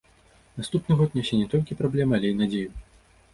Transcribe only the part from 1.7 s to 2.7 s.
праблемы, але і надзею.